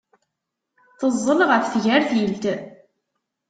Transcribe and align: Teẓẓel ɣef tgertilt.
Teẓẓel 0.99 1.39
ɣef 1.49 1.65
tgertilt. 1.67 2.43